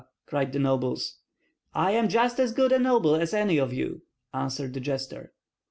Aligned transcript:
cried 0.25 0.51
the 0.51 0.57
nobles. 0.57 1.17
"I 1.75 1.91
am 1.91 2.09
just 2.09 2.39
as 2.39 2.53
good 2.53 2.71
a 2.71 2.79
noble 2.79 3.13
as 3.13 3.35
any 3.35 3.59
of 3.59 3.71
you!" 3.71 4.01
answered 4.33 4.73
the 4.73 4.79
jester. 4.79 5.31